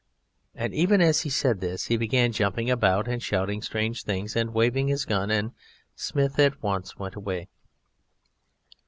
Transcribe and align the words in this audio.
And 0.55 0.73
even 0.73 0.99
as 0.99 1.21
he 1.21 1.29
said 1.29 1.61
this 1.61 1.85
he 1.85 1.95
began 1.95 2.31
jumping 2.31 2.71
about 2.71 3.07
and 3.07 3.21
shouting 3.21 3.61
strange 3.61 4.01
things 4.03 4.35
and 4.35 4.51
waving 4.51 4.87
his 4.87 5.05
gun, 5.05 5.29
and 5.29 5.51
Smith 5.95 6.39
at 6.39 6.63
once 6.63 6.97
went 6.97 7.13
away. 7.13 7.49